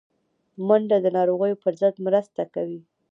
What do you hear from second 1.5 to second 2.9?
پر ضد مرسته کوي